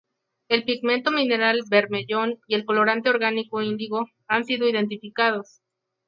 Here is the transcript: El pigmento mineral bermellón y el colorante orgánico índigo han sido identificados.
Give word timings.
El 0.49 0.63
pigmento 0.63 1.11
mineral 1.11 1.61
bermellón 1.69 2.39
y 2.47 2.55
el 2.55 2.65
colorante 2.65 3.11
orgánico 3.11 3.61
índigo 3.61 4.07
han 4.27 4.45
sido 4.45 4.67
identificados. 4.67 5.61